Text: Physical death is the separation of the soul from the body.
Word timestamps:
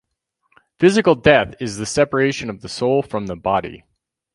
Physical 0.79 1.13
death 1.13 1.53
is 1.59 1.77
the 1.77 1.85
separation 1.85 2.49
of 2.49 2.61
the 2.61 2.69
soul 2.69 3.03
from 3.03 3.27
the 3.27 3.35
body. 3.35 3.83